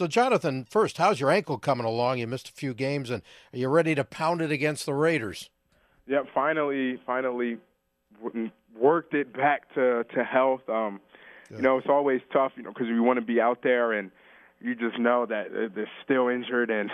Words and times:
So, 0.00 0.06
Jonathan, 0.06 0.64
first, 0.64 0.96
how's 0.96 1.20
your 1.20 1.30
ankle 1.30 1.58
coming 1.58 1.84
along? 1.84 2.20
You 2.20 2.26
missed 2.26 2.48
a 2.48 2.52
few 2.52 2.72
games, 2.72 3.10
and 3.10 3.22
are 3.52 3.58
you 3.58 3.68
ready 3.68 3.94
to 3.94 4.02
pound 4.02 4.40
it 4.40 4.50
against 4.50 4.86
the 4.86 4.94
Raiders? 4.94 5.50
Yep, 6.06 6.28
finally, 6.32 6.98
finally 7.04 7.58
worked 8.74 9.12
it 9.12 9.30
back 9.34 9.74
to 9.74 10.04
to 10.14 10.24
health. 10.24 10.66
Um, 10.70 11.02
you 11.50 11.60
know, 11.60 11.76
it's 11.76 11.86
always 11.86 12.22
tough, 12.32 12.52
you 12.56 12.62
know, 12.62 12.70
because 12.70 12.86
you 12.86 13.02
want 13.02 13.18
to 13.18 13.24
be 13.26 13.42
out 13.42 13.58
there 13.62 13.92
and 13.92 14.10
you 14.58 14.74
just 14.74 14.98
know 14.98 15.26
that 15.26 15.48
they're 15.74 15.90
still 16.02 16.28
injured 16.28 16.70
and 16.70 16.90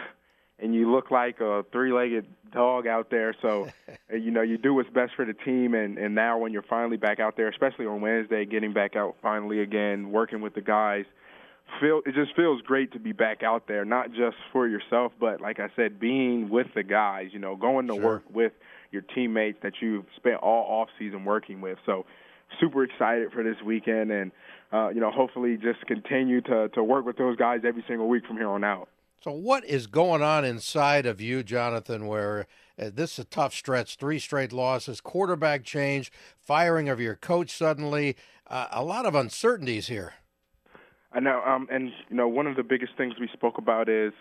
and 0.58 0.74
you 0.74 0.90
look 0.90 1.12
like 1.12 1.40
a 1.40 1.64
three-legged 1.70 2.26
dog 2.52 2.88
out 2.88 3.10
there. 3.10 3.36
So, 3.40 3.68
you 4.12 4.32
know, 4.32 4.42
you 4.42 4.58
do 4.58 4.74
what's 4.74 4.90
best 4.90 5.12
for 5.14 5.24
the 5.24 5.32
team. 5.32 5.74
And 5.74 5.96
and 5.96 6.16
now 6.16 6.38
when 6.38 6.52
you're 6.52 6.62
finally 6.62 6.96
back 6.96 7.20
out 7.20 7.36
there, 7.36 7.46
especially 7.46 7.86
on 7.86 8.00
Wednesday, 8.00 8.44
getting 8.44 8.72
back 8.72 8.96
out 8.96 9.14
finally 9.22 9.60
again, 9.60 10.10
working 10.10 10.40
with 10.40 10.54
the 10.54 10.60
guys, 10.60 11.04
feel 11.80 12.00
it 12.06 12.14
just 12.14 12.34
feels 12.36 12.62
great 12.62 12.92
to 12.92 12.98
be 12.98 13.12
back 13.12 13.42
out 13.42 13.66
there, 13.68 13.84
not 13.84 14.10
just 14.10 14.36
for 14.52 14.66
yourself, 14.66 15.12
but 15.18 15.40
like 15.40 15.60
I 15.60 15.68
said, 15.76 15.98
being 15.98 16.48
with 16.48 16.68
the 16.74 16.82
guys. 16.82 17.28
You 17.32 17.38
know, 17.38 17.56
going 17.56 17.86
to 17.88 17.94
sure. 17.94 18.02
work 18.02 18.22
with 18.32 18.52
your 18.92 19.02
teammates 19.02 19.58
that 19.62 19.74
you've 19.80 20.06
spent 20.16 20.36
all 20.36 20.64
off 20.80 20.88
season 20.98 21.24
working 21.24 21.60
with. 21.60 21.78
So, 21.84 22.06
super 22.60 22.84
excited 22.84 23.32
for 23.32 23.42
this 23.42 23.56
weekend, 23.64 24.10
and 24.10 24.32
uh, 24.72 24.88
you 24.88 25.00
know, 25.00 25.10
hopefully 25.10 25.56
just 25.56 25.86
continue 25.86 26.40
to 26.42 26.68
to 26.70 26.82
work 26.82 27.04
with 27.04 27.16
those 27.16 27.36
guys 27.36 27.60
every 27.66 27.84
single 27.88 28.08
week 28.08 28.24
from 28.26 28.36
here 28.36 28.48
on 28.48 28.64
out. 28.64 28.88
So, 29.22 29.32
what 29.32 29.64
is 29.64 29.86
going 29.86 30.22
on 30.22 30.44
inside 30.44 31.06
of 31.06 31.20
you, 31.20 31.42
Jonathan, 31.42 32.06
where 32.06 32.46
uh, 32.80 32.90
this 32.92 33.14
is 33.14 33.20
a 33.20 33.24
tough 33.24 33.54
stretch, 33.54 33.96
three 33.96 34.18
straight 34.18 34.52
losses, 34.52 35.00
quarterback 35.00 35.64
change, 35.64 36.12
firing 36.38 36.88
of 36.88 37.00
your 37.00 37.16
coach 37.16 37.50
suddenly, 37.50 38.16
uh, 38.46 38.68
a 38.70 38.84
lot 38.84 39.06
of 39.06 39.14
uncertainties 39.14 39.88
here. 39.88 40.14
I 41.12 41.20
know, 41.20 41.42
um, 41.46 41.68
and 41.70 41.90
you 42.08 42.16
know, 42.16 42.28
one 42.28 42.46
of 42.46 42.56
the 42.56 42.62
biggest 42.62 42.92
things 42.96 43.14
we 43.20 43.28
spoke 43.32 43.58
about 43.58 43.88
is 43.88 44.12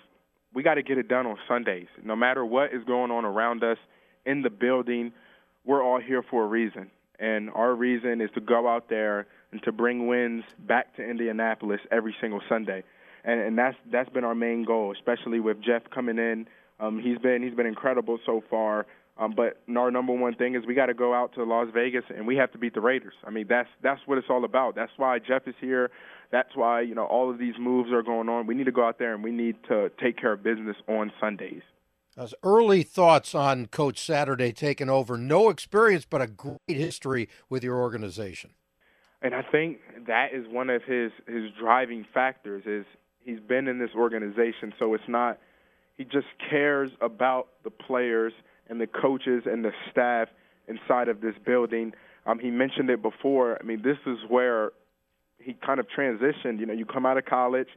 we 0.54 0.64
got 0.64 0.76
to 0.76 0.84
get 0.84 0.98
it 0.98 1.08
done 1.08 1.26
on 1.26 1.38
Sundays. 1.48 1.88
No 2.04 2.16
matter 2.16 2.46
what 2.46 2.74
is 2.74 2.84
going 2.86 3.12
on 3.12 3.26
around 3.26 3.64
us 3.64 3.78
in 4.26 4.42
the 4.42 4.50
building, 4.50 5.12
we're 5.66 5.84
all 5.84 6.00
here 6.00 6.24
for 6.30 6.44
a 6.44 6.48
reason, 6.48 6.90
and 7.20 7.50
our 7.52 7.74
reason 7.76 8.22
is 8.22 8.30
to 8.36 8.42
go 8.42 8.68
out 8.68 8.90
there 8.90 9.28
and 9.52 9.62
to 9.64 9.72
bring 9.72 10.08
wins 10.08 10.44
back 10.68 10.96
to 10.96 11.04
Indianapolis 11.04 11.82
every 11.92 12.16
single 12.22 12.42
Sunday 12.48 12.84
and 13.26 13.40
and 13.42 13.58
that's 13.58 13.76
that's 13.92 14.10
been 14.10 14.24
our 14.24 14.36
main 14.36 14.64
goal, 14.64 14.94
especially 14.94 15.40
with 15.40 15.58
Jeff 15.62 15.82
coming 15.94 16.18
in. 16.18 16.48
Um, 16.80 17.00
he's 17.00 17.18
been 17.18 17.44
he's 17.44 17.56
been 17.56 17.66
incredible 17.66 18.20
so 18.26 18.44
far. 18.50 18.86
Um, 19.18 19.34
but 19.36 19.62
our 19.78 19.92
number 19.92 20.12
one 20.12 20.36
thing 20.36 20.56
is 20.56 20.66
we 20.66 20.74
got 20.74 20.88
to 20.88 20.94
go 20.94 21.14
out 21.14 21.34
to 21.36 21.44
Las 21.46 21.68
Vegas 21.74 22.04
and 22.14 22.28
we 22.28 22.36
have 22.36 22.52
to 22.52 22.58
beat 22.58 22.74
the 22.74 22.82
Raiders. 22.82 23.14
I 23.26 23.32
mean 23.32 23.46
that's 23.50 23.70
that's 23.82 24.02
what 24.06 24.18
it's 24.18 24.28
all 24.30 24.46
about. 24.46 24.76
That's 24.76 24.92
why 24.98 25.20
Jeff 25.20 25.48
is 25.48 25.56
here. 25.60 25.90
That's 26.36 26.54
why 26.54 26.82
you 26.82 26.94
know 26.94 27.06
all 27.06 27.32
of 27.32 27.38
these 27.38 27.56
moves 27.58 27.94
are 27.94 28.04
going 28.04 28.28
on. 28.28 28.46
We 28.46 28.56
need 28.56 28.66
to 28.66 28.74
go 28.74 28.86
out 28.86 29.00
there 29.00 29.14
and 29.14 29.24
we 29.24 29.32
need 29.32 29.56
to 29.70 29.90
take 30.04 30.18
care 30.18 30.34
of 30.34 30.44
business 30.44 30.76
on 30.90 31.14
Sundays. 31.18 31.62
As 32.18 32.34
early 32.44 32.84
thoughts 32.84 33.34
on 33.34 33.68
Coach 33.68 34.00
Saturday 34.00 34.52
taking 34.52 34.90
over. 34.90 35.18
No 35.18 35.50
experience, 35.50 36.06
but 36.10 36.22
a 36.22 36.28
great 36.28 36.60
history 36.68 37.30
with 37.50 37.64
your 37.64 37.78
organization. 37.78 38.52
And 39.22 39.34
I 39.34 39.44
think 39.44 39.80
that 40.08 40.34
is 40.34 40.46
one 40.50 40.70
of 40.70 40.84
his 40.84 41.12
his 41.26 41.52
driving 41.58 42.06
factors 42.14 42.64
is 42.66 42.86
He's 43.26 43.40
been 43.40 43.68
in 43.68 43.80
this 43.80 43.90
organization, 43.96 44.72
so 44.78 44.94
it's 44.94 45.08
not. 45.08 45.40
He 45.98 46.04
just 46.04 46.28
cares 46.48 46.92
about 47.02 47.48
the 47.64 47.72
players 47.72 48.34
and 48.70 48.80
the 48.80 48.86
coaches 48.86 49.44
and 49.48 49.66
the 49.66 49.72
staff 49.92 50.28
inside 50.68 51.10
of 51.10 51.22
this 51.22 51.34
building. 51.44 51.94
Um, 52.28 52.38
he 52.38 52.52
mentioned 52.52 52.90
it 52.92 53.02
before. 53.02 53.58
I 53.60 53.66
mean, 53.66 53.82
this 53.82 53.98
is 54.06 54.20
where 54.28 54.74
he 55.46 55.54
kind 55.54 55.80
of 55.80 55.88
transitioned. 55.88 56.60
You 56.60 56.66
know, 56.66 56.74
you 56.74 56.86
come 56.86 57.06
out 57.06 57.18
of 57.18 57.26
college, 57.26 57.68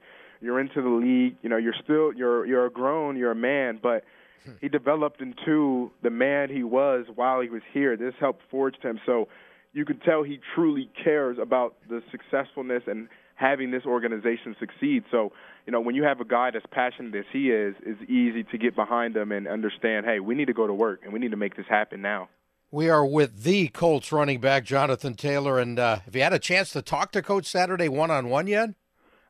you're 0.40 0.58
into 0.58 0.82
the 0.82 0.88
league. 0.88 1.36
You 1.42 1.48
know, 1.48 1.56
you're 1.56 1.74
still 1.84 2.12
you're 2.12 2.46
you're 2.46 2.66
a 2.66 2.70
grown, 2.70 3.16
you're 3.16 3.32
a 3.32 3.36
man, 3.36 3.78
but 3.82 4.04
hmm. 4.44 4.52
he 4.60 4.68
developed 4.68 5.20
into 5.20 5.90
the 6.02 6.10
man 6.10 6.48
he 6.48 6.64
was 6.64 7.06
while 7.14 7.40
he 7.40 7.48
was 7.48 7.62
here. 7.72 7.96
This 7.96 8.14
helped 8.18 8.42
forge 8.50 8.76
him. 8.82 8.98
So 9.06 9.28
you 9.72 9.84
could 9.84 10.02
tell 10.02 10.22
he 10.22 10.40
truly 10.54 10.90
cares 11.04 11.38
about 11.40 11.76
the 11.88 12.02
successfulness 12.10 12.82
and 12.86 13.08
having 13.34 13.70
this 13.70 13.84
organization 13.86 14.56
succeed. 14.58 15.04
So, 15.10 15.32
you 15.64 15.72
know, 15.72 15.80
when 15.80 15.94
you 15.94 16.02
have 16.02 16.20
a 16.20 16.24
guy 16.24 16.50
that's 16.50 16.66
passionate 16.72 17.14
as 17.14 17.24
he 17.32 17.50
is, 17.50 17.76
it's 17.86 18.02
easy 18.10 18.42
to 18.42 18.58
get 18.58 18.74
behind 18.74 19.16
him 19.16 19.30
and 19.30 19.46
understand, 19.46 20.06
hey, 20.06 20.18
we 20.18 20.34
need 20.34 20.46
to 20.46 20.54
go 20.54 20.66
to 20.66 20.74
work 20.74 21.02
and 21.04 21.12
we 21.12 21.20
need 21.20 21.30
to 21.30 21.36
make 21.36 21.56
this 21.56 21.66
happen 21.68 22.02
now. 22.02 22.28
We 22.70 22.90
are 22.90 23.04
with 23.04 23.44
the 23.44 23.68
Colts 23.68 24.12
running 24.12 24.40
back, 24.40 24.64
Jonathan 24.64 25.14
Taylor. 25.14 25.58
And 25.58 25.78
uh, 25.78 26.00
have 26.00 26.14
you 26.14 26.22
had 26.22 26.34
a 26.34 26.38
chance 26.38 26.70
to 26.72 26.82
talk 26.82 27.12
to 27.12 27.22
Coach 27.22 27.46
Saturday 27.46 27.88
one 27.88 28.10
on 28.10 28.28
one 28.28 28.46
yet? 28.46 28.70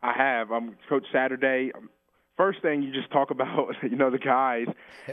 I 0.02 0.12
have. 0.12 0.50
I'm 0.50 0.76
Coach 0.88 1.04
Saturday. 1.12 1.70
Um, 1.72 1.88
first 2.36 2.60
thing 2.62 2.82
you 2.82 2.92
just 2.92 3.12
talk 3.12 3.30
about, 3.32 3.74
you 3.82 3.94
know, 3.94 4.10
the 4.10 4.18
guys 4.18 4.66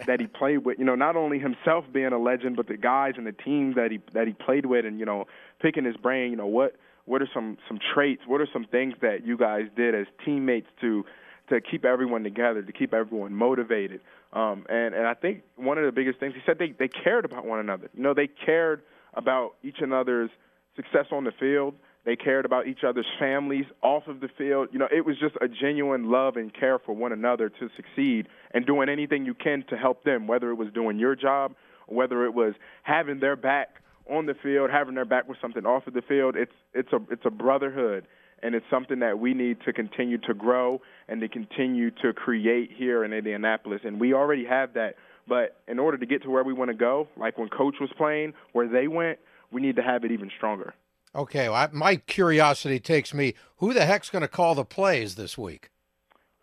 that 0.07 0.19
he 0.19 0.25
played 0.25 0.65
with. 0.65 0.79
You 0.79 0.85
know, 0.85 0.95
not 0.95 1.15
only 1.15 1.37
himself 1.37 1.85
being 1.93 2.13
a 2.13 2.19
legend, 2.19 2.55
but 2.55 2.67
the 2.67 2.77
guys 2.77 3.13
and 3.17 3.27
the 3.27 3.31
teams 3.31 3.75
that 3.75 3.91
he 3.91 3.99
that 4.13 4.25
he 4.25 4.33
played 4.33 4.65
with, 4.65 4.85
and 4.85 4.99
you 4.99 5.05
know, 5.05 5.25
picking 5.61 5.85
his 5.85 5.97
brain. 5.97 6.31
You 6.31 6.37
know, 6.37 6.47
what 6.47 6.75
what 7.05 7.21
are 7.21 7.29
some 7.31 7.59
some 7.67 7.77
traits? 7.93 8.23
What 8.25 8.41
are 8.41 8.47
some 8.51 8.65
things 8.65 8.95
that 9.01 9.23
you 9.23 9.37
guys 9.37 9.65
did 9.75 9.93
as 9.93 10.07
teammates 10.25 10.67
to 10.81 11.05
to 11.49 11.61
keep 11.61 11.85
everyone 11.85 12.23
together, 12.23 12.61
to 12.61 12.71
keep 12.71 12.93
everyone 12.93 13.33
motivated? 13.33 14.01
Um, 14.33 14.65
and 14.69 14.93
and 14.93 15.07
I 15.07 15.13
think 15.13 15.43
one 15.55 15.77
of 15.77 15.85
the 15.85 15.91
biggest 15.91 16.19
things 16.19 16.33
he 16.33 16.41
said 16.45 16.57
they 16.59 16.73
they 16.77 16.87
cared 16.87 17.25
about 17.25 17.45
one 17.45 17.59
another. 17.59 17.89
You 17.93 18.03
know, 18.03 18.13
they 18.13 18.27
cared 18.27 18.81
about 19.13 19.55
each 19.63 19.77
another's 19.79 20.29
success 20.75 21.05
on 21.11 21.23
the 21.23 21.31
field. 21.39 21.75
They 22.05 22.15
cared 22.15 22.45
about 22.45 22.67
each 22.67 22.83
other's 22.87 23.07
families 23.17 23.65
off 23.81 24.07
of 24.07 24.19
the 24.19 24.29
field. 24.37 24.69
You 24.71 24.77
know, 24.77 24.87
it 24.91 25.05
was 25.05 25.17
just 25.17 25.35
a 25.41 25.47
genuine 25.47 26.11
love 26.11 26.35
and 26.35 26.53
care 26.53 26.77
for 26.77 26.95
one 26.95 27.11
another 27.11 27.49
to 27.49 27.69
succeed 27.75 28.27
and 28.51 28.63
doing 28.63 28.89
anything 28.89 29.25
you 29.25 29.33
can 29.33 29.63
to 29.69 29.77
help 29.77 30.03
them, 30.03 30.27
whether 30.27 30.51
it 30.51 30.55
was 30.55 30.71
doing 30.71 30.99
your 30.99 31.15
job 31.15 31.55
whether 31.87 32.25
it 32.25 32.33
was 32.33 32.53
having 32.83 33.19
their 33.19 33.35
back 33.35 33.81
on 34.09 34.25
the 34.25 34.35
field, 34.35 34.69
having 34.69 34.95
their 34.95 35.05
back 35.05 35.27
with 35.27 35.37
something 35.41 35.65
off 35.65 35.87
of 35.87 35.93
the 35.93 36.01
field. 36.01 36.35
It's 36.35 36.51
it's 36.73 36.91
a 36.93 36.99
it's 37.09 37.25
a 37.25 37.29
brotherhood, 37.29 38.05
and 38.43 38.55
it's 38.55 38.65
something 38.69 38.99
that 38.99 39.19
we 39.19 39.33
need 39.33 39.57
to 39.65 39.73
continue 39.73 40.17
to 40.19 40.33
grow 40.33 40.81
and 41.07 41.21
to 41.21 41.27
continue 41.27 41.91
to 41.91 42.13
create 42.13 42.71
here 42.75 43.03
in 43.03 43.13
Indianapolis. 43.13 43.81
And 43.83 43.99
we 43.99 44.13
already 44.13 44.45
have 44.45 44.73
that, 44.73 44.95
but 45.27 45.61
in 45.67 45.79
order 45.79 45.97
to 45.97 46.05
get 46.05 46.23
to 46.23 46.29
where 46.29 46.43
we 46.43 46.53
want 46.53 46.69
to 46.69 46.75
go, 46.75 47.07
like 47.17 47.37
when 47.37 47.49
Coach 47.49 47.75
was 47.79 47.89
playing, 47.97 48.33
where 48.53 48.67
they 48.67 48.87
went, 48.87 49.19
we 49.51 49.61
need 49.61 49.75
to 49.77 49.83
have 49.83 50.03
it 50.03 50.11
even 50.11 50.29
stronger. 50.35 50.73
Okay, 51.13 51.47
well, 51.47 51.57
I, 51.57 51.69
my 51.71 51.95
curiosity 51.95 52.79
takes 52.79 53.13
me. 53.13 53.35
Who 53.57 53.73
the 53.73 53.85
heck's 53.85 54.09
going 54.09 54.23
to 54.23 54.27
call 54.27 54.53
the 54.53 54.65
plays 54.65 55.15
this 55.15 55.37
week? 55.37 55.69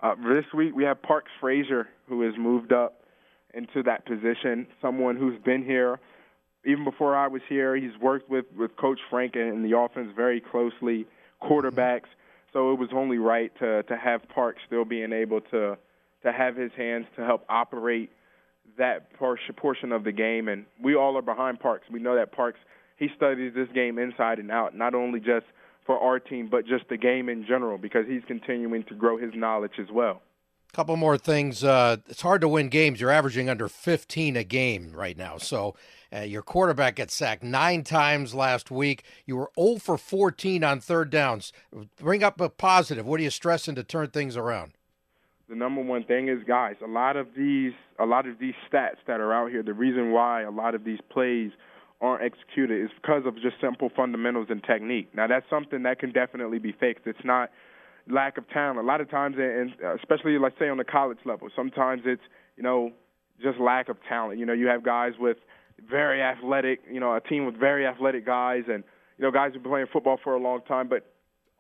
Uh, 0.00 0.14
this 0.16 0.46
week 0.54 0.74
we 0.74 0.84
have 0.84 1.02
Parks 1.02 1.30
Frazier, 1.40 1.88
who 2.08 2.22
has 2.22 2.34
moved 2.38 2.72
up 2.72 3.04
into 3.54 3.82
that 3.82 4.06
position. 4.06 4.66
Someone 4.80 5.16
who's 5.16 5.38
been 5.44 5.62
here 5.62 6.00
even 6.64 6.84
before 6.84 7.16
I 7.16 7.26
was 7.26 7.42
here, 7.48 7.74
he's 7.76 7.96
worked 8.00 8.30
with 8.30 8.46
with 8.56 8.76
Coach 8.76 9.00
Frank 9.10 9.34
and 9.34 9.64
the 9.64 9.76
offense 9.76 10.12
very 10.14 10.40
closely, 10.40 11.06
quarterbacks. 11.42 12.08
So 12.52 12.72
it 12.72 12.78
was 12.78 12.90
only 12.94 13.18
right 13.18 13.52
to 13.58 13.82
to 13.84 13.96
have 13.96 14.22
Park 14.28 14.56
still 14.66 14.84
being 14.84 15.12
able 15.12 15.40
to 15.52 15.76
to 16.22 16.32
have 16.32 16.56
his 16.56 16.70
hands 16.76 17.06
to 17.16 17.24
help 17.24 17.44
operate 17.48 18.10
that 18.78 19.08
portion 19.18 19.92
of 19.92 20.04
the 20.04 20.12
game. 20.12 20.48
And 20.48 20.66
we 20.82 20.94
all 20.94 21.16
are 21.16 21.22
behind 21.22 21.60
Parks. 21.60 21.86
We 21.90 22.00
know 22.00 22.14
that 22.16 22.32
Parks 22.32 22.58
he 22.96 23.08
studies 23.16 23.52
this 23.54 23.68
game 23.74 23.98
inside 23.98 24.38
and 24.38 24.50
out, 24.50 24.76
not 24.76 24.94
only 24.94 25.18
just 25.18 25.46
for 25.84 25.98
our 25.98 26.20
team, 26.20 26.48
but 26.48 26.66
just 26.66 26.88
the 26.88 26.96
game 26.96 27.28
in 27.28 27.44
general, 27.44 27.76
because 27.76 28.06
he's 28.06 28.22
continuing 28.28 28.84
to 28.84 28.94
grow 28.94 29.18
his 29.18 29.32
knowledge 29.34 29.72
as 29.80 29.88
well. 29.92 30.22
Couple 30.72 30.96
more 30.96 31.18
things. 31.18 31.64
Uh, 31.64 31.96
it's 32.08 32.22
hard 32.22 32.40
to 32.40 32.48
win 32.48 32.68
games. 32.68 33.00
You're 33.00 33.10
averaging 33.10 33.50
under 33.50 33.68
15 33.68 34.36
a 34.36 34.44
game 34.44 34.92
right 34.94 35.18
now. 35.18 35.36
So 35.36 35.74
uh, 36.14 36.20
your 36.20 36.42
quarterback 36.42 36.96
gets 36.96 37.14
sacked 37.14 37.42
nine 37.42 37.84
times 37.84 38.34
last 38.34 38.70
week. 38.70 39.04
You 39.24 39.36
were 39.36 39.50
0 39.58 39.78
for 39.78 39.96
14 39.96 40.62
on 40.62 40.80
third 40.80 41.10
downs. 41.10 41.52
Bring 41.96 42.22
up 42.22 42.40
a 42.40 42.48
positive. 42.48 43.06
What 43.06 43.20
are 43.20 43.22
you 43.22 43.30
stressing 43.30 43.74
to 43.76 43.84
turn 43.84 44.08
things 44.08 44.36
around? 44.36 44.72
The 45.48 45.56
number 45.56 45.82
one 45.82 46.04
thing 46.04 46.28
is, 46.28 46.38
guys, 46.46 46.76
a 46.82 46.88
lot 46.88 47.16
of 47.16 47.28
these, 47.36 47.72
a 47.98 48.06
lot 48.06 48.26
of 48.26 48.38
these 48.38 48.54
stats 48.70 48.96
that 49.06 49.20
are 49.20 49.32
out 49.32 49.50
here. 49.50 49.62
The 49.62 49.74
reason 49.74 50.12
why 50.12 50.42
a 50.42 50.50
lot 50.50 50.74
of 50.74 50.84
these 50.84 51.00
plays 51.10 51.50
aren't 52.00 52.22
executed 52.22 52.82
is 52.82 52.90
because 53.00 53.22
of 53.26 53.34
just 53.36 53.56
simple 53.60 53.90
fundamentals 53.94 54.48
and 54.50 54.62
technique. 54.64 55.08
Now, 55.14 55.26
that's 55.26 55.46
something 55.48 55.82
that 55.84 55.98
can 55.98 56.12
definitely 56.12 56.58
be 56.58 56.72
fixed. 56.72 57.06
It's 57.06 57.24
not 57.24 57.50
lack 58.10 58.38
of 58.38 58.48
talent. 58.48 58.78
A 58.78 58.82
lot 58.82 59.00
of 59.00 59.10
times, 59.10 59.36
and 59.38 59.72
especially 60.00 60.38
let's 60.38 60.58
say 60.58 60.68
on 60.68 60.78
the 60.78 60.84
college 60.84 61.18
level, 61.24 61.48
sometimes 61.54 62.02
it's 62.04 62.22
you 62.56 62.62
know 62.62 62.92
just 63.42 63.58
lack 63.58 63.88
of 63.88 63.96
talent. 64.08 64.38
You 64.38 64.46
know, 64.46 64.52
you 64.52 64.66
have 64.66 64.84
guys 64.84 65.12
with 65.18 65.36
very 65.88 66.22
athletic, 66.22 66.80
you 66.90 67.00
know, 67.00 67.14
a 67.14 67.20
team 67.20 67.46
with 67.46 67.56
very 67.56 67.86
athletic 67.86 68.26
guys, 68.26 68.64
and 68.68 68.84
you 69.18 69.24
know 69.24 69.30
guys 69.30 69.52
who've 69.52 69.62
been 69.62 69.72
playing 69.72 69.86
football 69.92 70.18
for 70.22 70.34
a 70.34 70.40
long 70.40 70.60
time. 70.62 70.88
But 70.88 71.06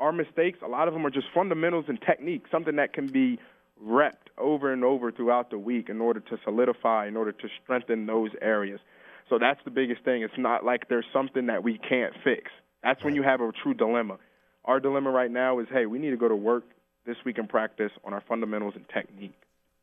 our 0.00 0.12
mistakes, 0.12 0.58
a 0.64 0.68
lot 0.68 0.88
of 0.88 0.94
them 0.94 1.06
are 1.06 1.10
just 1.10 1.26
fundamentals 1.34 1.86
and 1.88 2.00
technique, 2.00 2.44
something 2.50 2.76
that 2.76 2.92
can 2.92 3.06
be 3.06 3.38
repped 3.84 4.30
over 4.38 4.72
and 4.72 4.84
over 4.84 5.10
throughout 5.10 5.50
the 5.50 5.58
week 5.58 5.88
in 5.88 6.00
order 6.00 6.20
to 6.20 6.38
solidify, 6.44 7.06
in 7.06 7.16
order 7.16 7.32
to 7.32 7.48
strengthen 7.62 8.06
those 8.06 8.30
areas. 8.40 8.80
So 9.28 9.38
that's 9.38 9.60
the 9.64 9.70
biggest 9.70 10.04
thing. 10.04 10.22
It's 10.22 10.38
not 10.38 10.64
like 10.64 10.88
there's 10.88 11.06
something 11.12 11.46
that 11.46 11.62
we 11.62 11.78
can't 11.78 12.14
fix. 12.22 12.50
That's 12.82 13.02
when 13.02 13.14
you 13.14 13.22
have 13.22 13.40
a 13.40 13.50
true 13.62 13.74
dilemma 13.74 14.18
our 14.64 14.80
dilemma 14.80 15.10
right 15.10 15.30
now 15.30 15.58
is, 15.58 15.66
hey, 15.70 15.86
we 15.86 15.98
need 15.98 16.10
to 16.10 16.16
go 16.16 16.28
to 16.28 16.36
work 16.36 16.64
this 17.04 17.16
week 17.24 17.38
in 17.38 17.46
practice 17.46 17.90
on 18.04 18.12
our 18.12 18.22
fundamentals 18.28 18.74
and 18.76 18.88
technique. 18.88 19.34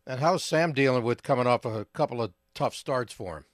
And 0.08 0.20
how's 0.20 0.44
Sam 0.44 0.74
dealing 0.74 1.04
with 1.04 1.22
coming 1.22 1.48
off 1.48 1.66
of 1.66 1.76
a 1.76 1.86
couple 1.86 2.22
of 2.22 2.32
tough 2.54 2.74
starts 2.74 3.14
for 3.14 3.38
him? 3.38 3.46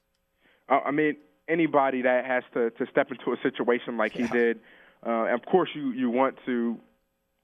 Uh, 0.70 0.80
I 0.86 0.92
mean, 0.92 1.18
anybody 1.48 2.02
that 2.04 2.26
has 2.26 2.44
to 2.54 2.72
to 2.72 2.86
step 2.92 3.12
into 3.12 3.32
a 3.32 3.38
situation 3.42 3.98
like 3.98 4.16
yeah. 4.16 4.28
he 4.28 4.34
did, 4.34 4.60
uh, 5.06 5.34
of 5.34 5.46
course 5.46 5.70
you 5.74 5.92
you 5.92 6.10
want 6.10 6.38
to 6.46 6.78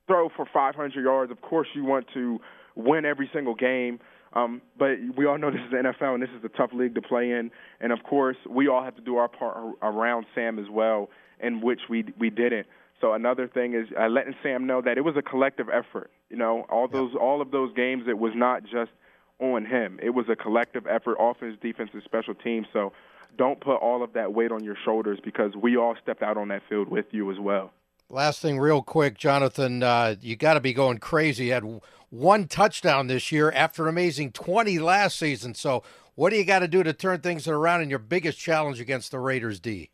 throw 0.07 0.29
for 0.35 0.45
500 0.51 1.03
yards. 1.03 1.31
Of 1.31 1.41
course 1.41 1.67
you 1.73 1.85
want 1.85 2.07
to 2.13 2.39
win 2.75 3.05
every 3.05 3.29
single 3.33 3.55
game. 3.55 3.99
Um, 4.33 4.61
but 4.77 4.97
we 5.17 5.25
all 5.25 5.37
know 5.37 5.51
this 5.51 5.59
is 5.61 5.71
the 5.71 5.77
NFL 5.77 6.13
and 6.13 6.23
this 6.23 6.29
is 6.29 6.43
a 6.43 6.49
tough 6.49 6.71
league 6.73 6.95
to 6.95 7.01
play 7.01 7.31
in. 7.31 7.51
And 7.81 7.91
of 7.91 8.03
course, 8.03 8.37
we 8.49 8.67
all 8.67 8.83
have 8.83 8.95
to 8.95 9.01
do 9.01 9.17
our 9.17 9.27
part 9.27 9.75
around 9.81 10.25
Sam 10.33 10.57
as 10.57 10.69
well, 10.69 11.09
in 11.39 11.61
which 11.61 11.81
we 11.89 12.05
we 12.17 12.29
didn't. 12.29 12.67
So 13.01 13.13
another 13.13 13.47
thing 13.47 13.73
is 13.73 13.87
uh, 13.99 14.07
letting 14.07 14.35
Sam 14.43 14.67
know 14.67 14.81
that 14.81 14.97
it 14.97 15.01
was 15.01 15.17
a 15.17 15.21
collective 15.21 15.67
effort. 15.69 16.11
You 16.29 16.37
know, 16.37 16.65
all 16.69 16.87
those 16.87 17.13
all 17.19 17.41
of 17.41 17.51
those 17.51 17.73
games, 17.73 18.03
it 18.07 18.17
was 18.17 18.31
not 18.35 18.63
just 18.63 18.91
on 19.39 19.65
him. 19.65 19.99
It 20.01 20.11
was 20.11 20.27
a 20.29 20.35
collective 20.35 20.85
effort, 20.87 21.17
offense, 21.19 21.57
defense, 21.61 21.89
and 21.93 22.03
special 22.03 22.35
teams. 22.35 22.67
So 22.71 22.93
don't 23.37 23.59
put 23.59 23.75
all 23.75 24.03
of 24.03 24.13
that 24.13 24.33
weight 24.33 24.51
on 24.51 24.63
your 24.63 24.77
shoulders 24.83 25.19
because 25.23 25.55
we 25.55 25.77
all 25.77 25.95
stepped 26.01 26.21
out 26.21 26.37
on 26.37 26.49
that 26.49 26.61
field 26.69 26.89
with 26.89 27.05
you 27.11 27.31
as 27.31 27.39
well. 27.39 27.71
Last 28.09 28.41
thing, 28.41 28.59
real 28.59 28.81
quick, 28.81 29.17
Jonathan, 29.17 29.83
uh, 29.83 30.15
you 30.21 30.35
got 30.35 30.55
to 30.55 30.59
be 30.59 30.73
going 30.73 30.97
crazy. 30.97 31.45
You 31.45 31.53
had 31.53 31.81
one 32.09 32.47
touchdown 32.47 33.07
this 33.07 33.31
year 33.31 33.51
after 33.51 33.83
an 33.83 33.89
amazing 33.89 34.33
20 34.33 34.79
last 34.79 35.17
season. 35.17 35.55
So, 35.55 35.83
what 36.15 36.29
do 36.29 36.35
you 36.35 36.43
got 36.43 36.59
to 36.59 36.67
do 36.67 36.83
to 36.83 36.91
turn 36.91 37.21
things 37.21 37.47
around 37.47 37.81
in 37.81 37.89
your 37.89 37.99
biggest 37.99 38.37
challenge 38.37 38.81
against 38.81 39.11
the 39.11 39.19
Raiders 39.19 39.61
D? 39.61 39.91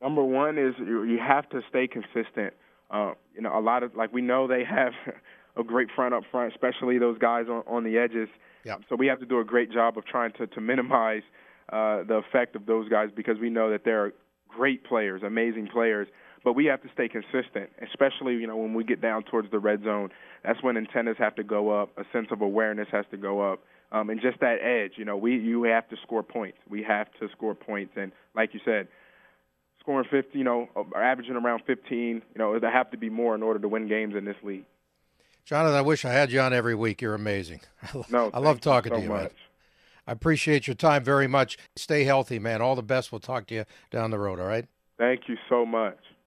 Number 0.00 0.24
one 0.24 0.56
is 0.56 0.74
you, 0.78 1.04
you 1.04 1.18
have 1.18 1.48
to 1.50 1.60
stay 1.68 1.86
consistent. 1.86 2.54
Uh, 2.90 3.12
you 3.34 3.42
know, 3.42 3.56
a 3.56 3.60
lot 3.60 3.82
of 3.82 3.94
like 3.94 4.12
we 4.12 4.22
know 4.22 4.46
they 4.46 4.64
have 4.64 4.92
a 5.56 5.62
great 5.62 5.88
front 5.94 6.14
up 6.14 6.22
front, 6.30 6.52
especially 6.52 6.98
those 6.98 7.18
guys 7.18 7.46
on, 7.48 7.62
on 7.66 7.84
the 7.84 7.98
edges. 7.98 8.28
Yep. 8.64 8.82
So 8.88 8.96
we 8.96 9.06
have 9.08 9.20
to 9.20 9.26
do 9.26 9.38
a 9.38 9.44
great 9.44 9.70
job 9.70 9.98
of 9.98 10.06
trying 10.06 10.32
to 10.38 10.46
to 10.46 10.60
minimize 10.62 11.22
uh, 11.72 12.02
the 12.04 12.22
effect 12.26 12.56
of 12.56 12.66
those 12.66 12.88
guys 12.88 13.10
because 13.14 13.38
we 13.38 13.50
know 13.50 13.70
that 13.70 13.84
they're 13.84 14.12
great 14.48 14.84
players, 14.84 15.22
amazing 15.22 15.68
players 15.68 16.08
but 16.44 16.54
we 16.54 16.66
have 16.66 16.82
to 16.82 16.88
stay 16.92 17.08
consistent, 17.08 17.70
especially 17.82 18.34
you 18.34 18.46
know 18.46 18.56
when 18.56 18.74
we 18.74 18.84
get 18.84 19.00
down 19.00 19.22
towards 19.24 19.50
the 19.50 19.58
red 19.58 19.82
zone. 19.84 20.10
That's 20.44 20.62
when 20.62 20.76
antennas 20.76 21.16
have 21.18 21.34
to 21.36 21.42
go 21.42 21.70
up, 21.70 21.90
a 21.98 22.04
sense 22.12 22.28
of 22.30 22.40
awareness 22.40 22.88
has 22.92 23.04
to 23.10 23.16
go 23.16 23.52
up, 23.52 23.60
um, 23.92 24.10
and 24.10 24.20
just 24.20 24.40
that 24.40 24.58
edge. 24.62 24.92
You 24.96 25.04
know, 25.04 25.16
we 25.16 25.36
you 25.36 25.64
have 25.64 25.88
to 25.90 25.96
score 26.02 26.22
points. 26.22 26.58
We 26.68 26.82
have 26.84 27.08
to 27.20 27.28
score 27.36 27.54
points, 27.54 27.92
and 27.96 28.12
like 28.34 28.54
you 28.54 28.60
said, 28.64 28.88
scoring 29.80 30.06
50, 30.10 30.38
you 30.38 30.44
know, 30.44 30.68
averaging 30.96 31.34
around 31.34 31.62
15. 31.66 31.90
You 31.98 32.22
know, 32.36 32.58
there 32.58 32.70
have 32.70 32.90
to 32.92 32.96
be 32.96 33.10
more 33.10 33.34
in 33.34 33.42
order 33.42 33.58
to 33.58 33.68
win 33.68 33.88
games 33.88 34.14
in 34.16 34.24
this 34.24 34.36
league. 34.42 34.64
Jonathan, 35.44 35.76
I 35.76 35.82
wish 35.82 36.04
I 36.04 36.12
had 36.12 36.30
you 36.30 36.40
on 36.40 36.52
every 36.52 36.74
week. 36.74 37.00
You're 37.00 37.14
amazing. 37.14 37.60
No, 38.10 38.30
I 38.34 38.38
love 38.38 38.60
talking 38.60 38.92
so 38.92 38.96
to 38.96 39.02
you, 39.02 39.08
much. 39.08 39.20
man. 39.22 39.30
I 40.08 40.12
appreciate 40.12 40.66
your 40.66 40.74
time 40.74 41.04
very 41.04 41.28
much. 41.28 41.58
Stay 41.76 42.04
healthy, 42.04 42.38
man. 42.38 42.62
All 42.62 42.74
the 42.74 42.82
best. 42.82 43.12
We'll 43.12 43.20
talk 43.20 43.46
to 43.48 43.54
you 43.54 43.64
down 43.90 44.10
the 44.10 44.18
road, 44.18 44.40
all 44.40 44.46
right? 44.46 44.64
Thank 44.96 45.28
you 45.28 45.36
so 45.50 45.66
much. 45.66 45.98